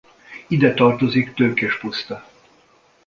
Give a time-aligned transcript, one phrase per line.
[0.49, 2.25] Ide tartozik Tőkés puszta.